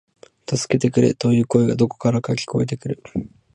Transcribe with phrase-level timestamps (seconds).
[0.47, 3.03] 助けてくれ、という声がどこからか聞こえてくる